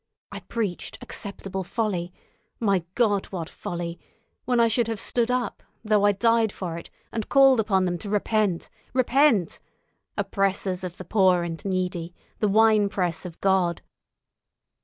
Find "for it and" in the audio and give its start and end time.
6.51-7.29